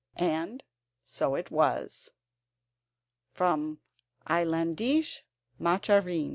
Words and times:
And 0.15 0.63
so 1.03 1.35
it 1.35 1.51
was. 1.51 2.09
[From 3.33 3.81
Islandische 4.27 5.21
Marchen. 5.59 6.01